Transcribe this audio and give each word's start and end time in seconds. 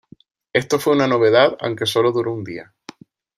Esto 0.51 0.79
fue 0.79 0.93
una 0.93 1.05
novedad 1.05 1.55
aunque 1.59 1.85
solo 1.85 2.11
duró 2.11 2.33
un 2.33 2.43
día. 2.43 2.73